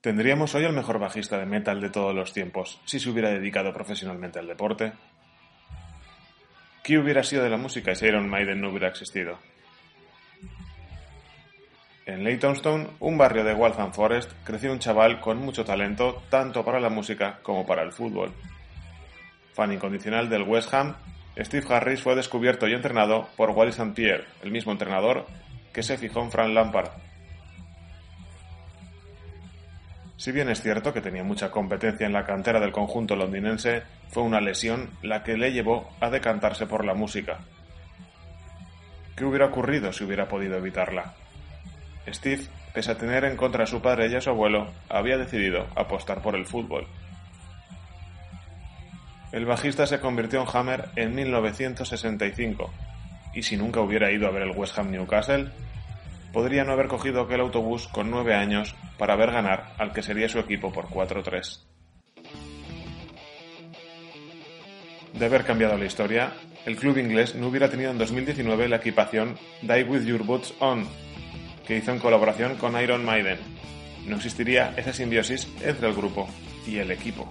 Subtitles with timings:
[0.00, 3.72] ¿Tendríamos hoy el mejor bajista de metal de todos los tiempos si se hubiera dedicado
[3.72, 4.92] profesionalmente al deporte?
[6.84, 9.40] ¿Qué hubiera sido de la música si Iron Maiden no hubiera existido?
[12.06, 16.78] En Leytonstone, un barrio de Waltham Forest, creció un chaval con mucho talento tanto para
[16.78, 18.32] la música como para el fútbol.
[19.52, 20.94] Fan incondicional del West Ham,
[21.36, 23.94] Steve Harris fue descubierto y entrenado por Wally St.
[23.94, 25.26] Pierre, el mismo entrenador
[25.72, 26.90] que se fijó en Frank Lampard,
[30.18, 34.24] Si bien es cierto que tenía mucha competencia en la cantera del conjunto londinense, fue
[34.24, 37.38] una lesión la que le llevó a decantarse por la música.
[39.16, 41.14] ¿Qué hubiera ocurrido si hubiera podido evitarla?
[42.08, 42.42] Steve,
[42.74, 46.20] pese a tener en contra a su padre y a su abuelo, había decidido apostar
[46.20, 46.88] por el fútbol.
[49.30, 52.74] El bajista se convirtió en Hammer en 1965,
[53.34, 55.52] y si nunca hubiera ido a ver el West Ham Newcastle,
[56.32, 60.28] podría no haber cogido aquel autobús con nueve años para ver ganar al que sería
[60.28, 61.60] su equipo por 4-3.
[65.14, 66.32] De haber cambiado la historia,
[66.64, 70.86] el club inglés no hubiera tenido en 2019 la equipación Die With Your Boots On,
[71.66, 73.38] que hizo en colaboración con Iron Maiden.
[74.06, 76.28] No existiría esa simbiosis entre el grupo
[76.66, 77.28] y el equipo.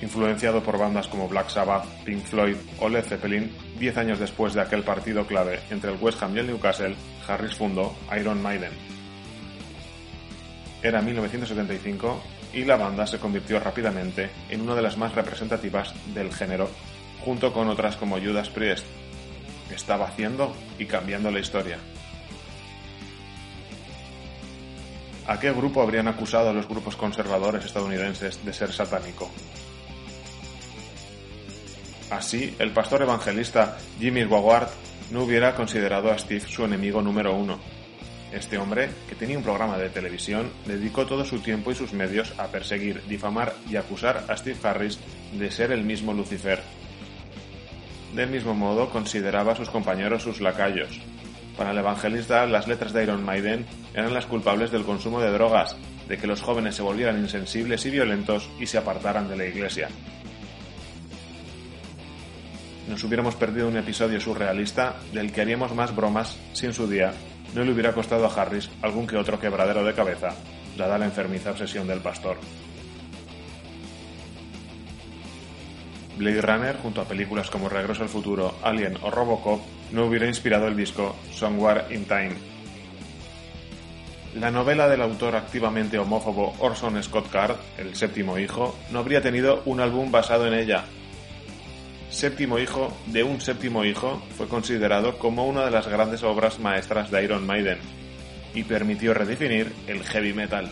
[0.00, 4.60] Influenciado por bandas como Black Sabbath, Pink Floyd o Led Zeppelin, diez años después de
[4.60, 6.94] aquel partido clave entre el West Ham y el Newcastle,
[7.26, 8.72] Harris fundó Iron Maiden.
[10.82, 16.32] Era 1975 y la banda se convirtió rápidamente en una de las más representativas del
[16.32, 16.70] género,
[17.24, 18.86] junto con otras como Judas Priest.
[19.74, 21.78] Estaba haciendo y cambiando la historia.
[25.26, 29.30] ¿A qué grupo habrían acusado a los grupos conservadores estadounidenses de ser satánico?
[32.10, 34.68] Así, el pastor evangelista Jimmy Wagward
[35.10, 37.58] no hubiera considerado a Steve su enemigo número uno.
[38.32, 42.32] Este hombre, que tenía un programa de televisión, dedicó todo su tiempo y sus medios
[42.38, 44.98] a perseguir, difamar y acusar a Steve Harris
[45.32, 46.62] de ser el mismo Lucifer.
[48.14, 51.00] Del mismo modo, consideraba a sus compañeros sus lacayos.
[51.58, 55.76] Para el evangelista, las letras de Iron Maiden eran las culpables del consumo de drogas,
[56.08, 59.88] de que los jóvenes se volvieran insensibles y violentos y se apartaran de la iglesia
[62.88, 67.12] nos hubiéramos perdido un episodio surrealista del que haríamos más bromas si en su día
[67.54, 70.30] no le hubiera costado a Harris algún que otro quebradero de cabeza,
[70.76, 72.38] dada la enfermiza obsesión del pastor.
[76.16, 79.60] Blade Runner, junto a películas como Regreso al Futuro, Alien o Robocop,
[79.92, 82.32] no hubiera inspirado el disco Somewhere in Time.
[84.34, 89.62] La novela del autor activamente homófobo Orson Scott Card, El séptimo hijo, no habría tenido
[89.64, 90.84] un álbum basado en ella,
[92.10, 97.10] Séptimo hijo de un séptimo hijo, fue considerado como una de las grandes obras maestras
[97.10, 97.78] de Iron Maiden
[98.54, 100.70] y permitió redefinir el heavy metal.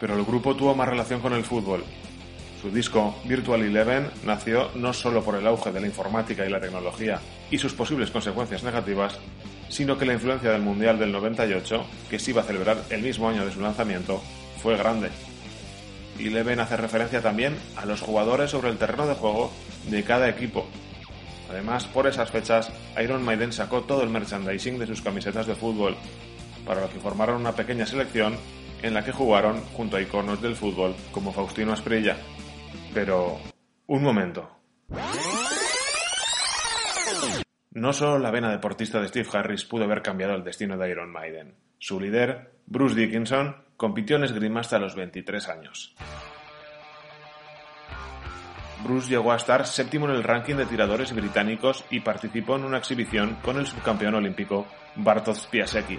[0.00, 1.84] Pero el grupo tuvo más relación con el fútbol.
[2.62, 6.60] Su disco Virtual Eleven nació no solo por el auge de la informática y la
[6.60, 9.18] tecnología y sus posibles consecuencias negativas,
[9.68, 13.28] sino que la influencia del Mundial del 98, que se iba a celebrar el mismo
[13.28, 14.22] año de su lanzamiento,
[14.62, 15.10] fue grande
[16.20, 19.50] y Leven hace referencia también a los jugadores sobre el terreno de juego
[19.88, 20.66] de cada equipo.
[21.48, 22.70] Además, por esas fechas,
[23.02, 25.96] Iron Maiden sacó todo el merchandising de sus camisetas de fútbol,
[26.64, 28.36] para lo que formaron una pequeña selección
[28.82, 32.16] en la que jugaron junto a iconos del fútbol como Faustino Asprilla.
[32.94, 33.38] Pero,
[33.86, 34.48] un momento.
[37.72, 41.10] No solo la vena deportista de Steve Harris pudo haber cambiado el destino de Iron
[41.10, 41.54] Maiden.
[41.78, 45.94] Su líder, Bruce Dickinson, compitió en esgrima hasta los 23 años.
[48.84, 52.76] Bruce llegó a estar séptimo en el ranking de tiradores británicos y participó en una
[52.76, 54.66] exhibición con el subcampeón olímpico
[54.96, 55.98] Bartosz Piasecki.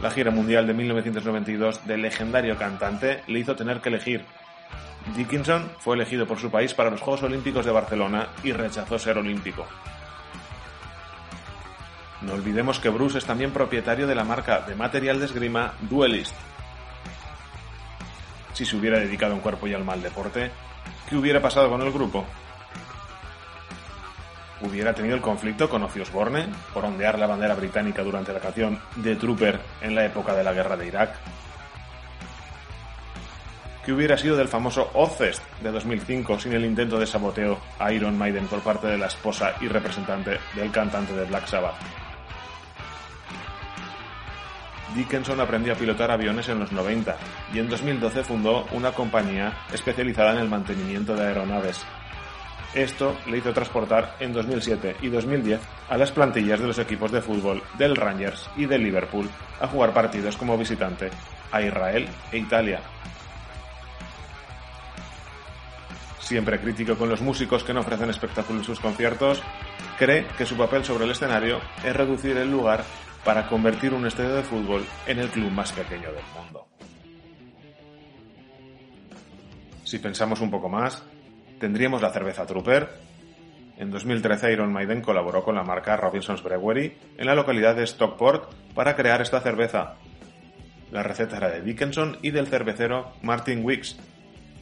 [0.00, 4.24] La gira mundial de 1992 del legendario cantante le hizo tener que elegir.
[5.14, 9.18] Dickinson fue elegido por su país para los Juegos Olímpicos de Barcelona y rechazó ser
[9.18, 9.66] olímpico.
[12.22, 16.34] No olvidemos que Bruce es también propietario de la marca de material de esgrima Duelist.
[18.52, 20.50] Si se hubiera dedicado en cuerpo y alma al deporte,
[21.10, 22.24] ¿Qué hubiera pasado con el grupo?
[24.60, 28.80] ¿Hubiera tenido el conflicto con Ozzy Osbourne por ondear la bandera británica durante la canción
[29.02, 31.16] The Trooper en la época de la guerra de Irak?
[33.84, 38.16] ¿Qué hubiera sido del famoso Ozfest de 2005 sin el intento de saboteo a Iron
[38.16, 41.99] Maiden por parte de la esposa y representante del cantante de Black Sabbath?
[44.94, 47.16] Dickinson aprendió a pilotar aviones en los 90
[47.54, 51.84] y en 2012 fundó una compañía especializada en el mantenimiento de aeronaves.
[52.74, 57.20] Esto le hizo transportar en 2007 y 2010 a las plantillas de los equipos de
[57.20, 59.28] fútbol del Rangers y del Liverpool
[59.60, 61.10] a jugar partidos como visitante
[61.50, 62.80] a Israel e Italia.
[66.20, 69.42] Siempre crítico con los músicos que no ofrecen espectáculo en sus conciertos,
[70.00, 72.82] cree que su papel sobre el escenario es reducir el lugar
[73.22, 76.66] para convertir un estadio de fútbol en el club más pequeño del mundo.
[79.84, 81.02] Si pensamos un poco más,
[81.58, 82.88] tendríamos la cerveza Trooper.
[83.76, 88.54] En 2013 Iron Maiden colaboró con la marca Robinson's Brewery en la localidad de Stockport
[88.74, 89.96] para crear esta cerveza.
[90.90, 93.98] La receta era de Dickinson y del cervecero Martin Wicks.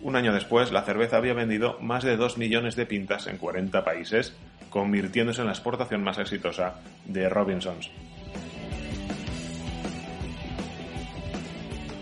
[0.00, 3.84] Un año después, la cerveza había vendido más de 2 millones de pintas en 40
[3.84, 4.34] países,
[4.76, 6.74] convirtiéndose en la exportación más exitosa
[7.06, 7.90] de Robinson's.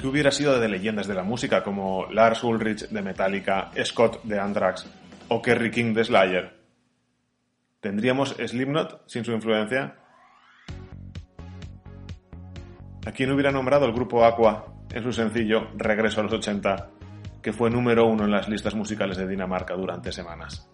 [0.00, 4.40] ¿Qué hubiera sido de leyendas de la música como Lars Ulrich de Metallica, Scott de
[4.40, 4.84] Anthrax
[5.28, 6.56] o Kerry King de Slayer?
[7.78, 9.98] ¿Tendríamos Slipknot sin su influencia?
[13.06, 16.90] ¿A quién hubiera nombrado el grupo Aqua en su sencillo Regreso a los 80,
[17.40, 20.68] que fue número uno en las listas musicales de Dinamarca durante semanas?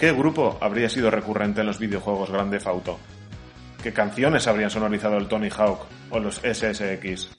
[0.00, 2.98] ¿Qué grupo habría sido recurrente en los videojuegos Grande Auto?
[3.82, 7.36] ¿Qué canciones habrían sonorizado el Tony Hawk o los SSX?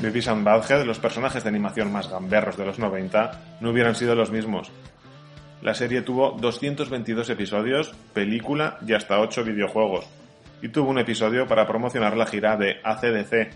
[0.00, 4.16] Beavis and Badhead, los personajes de animación más gamberros de los 90, no hubieran sido
[4.16, 4.72] los mismos,
[5.64, 10.04] la serie tuvo 222 episodios, película y hasta 8 videojuegos,
[10.60, 13.50] y tuvo un episodio para promocionar la gira de ACDC.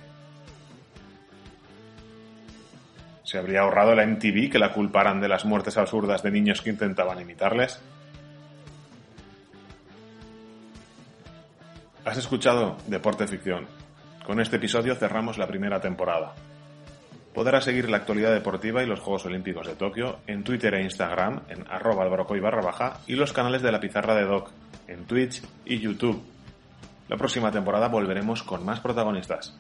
[3.25, 6.71] ¿Se habría ahorrado la MTV que la culparan de las muertes absurdas de niños que
[6.71, 7.79] intentaban imitarles?
[12.07, 13.67] Has escuchado Deporte Ficción.
[14.25, 16.35] Con este episodio cerramos la primera temporada.
[17.35, 21.41] Podrás seguir la actualidad deportiva y los Juegos Olímpicos de Tokio en Twitter e Instagram
[21.49, 24.51] en arroba barra baja y los canales de la pizarra de Doc
[24.89, 26.21] en Twitch y YouTube.
[27.09, 29.57] La próxima temporada volveremos con más protagonistas.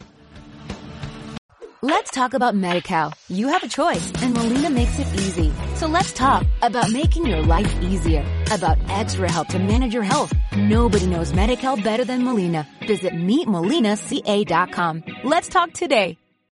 [1.81, 3.13] Let's talk about MediCal.
[3.29, 5.53] You have a choice and Molina makes it easy.
[5.77, 10.33] So let's talk about making your life easier, about extra help to manage your health.
[10.57, 12.67] Nobody knows MediCal better than Molina.
[12.85, 15.05] Visit meetmolinaca.com.
[15.23, 16.19] Let's talk today.